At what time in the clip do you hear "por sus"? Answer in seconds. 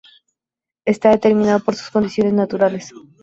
1.59-1.91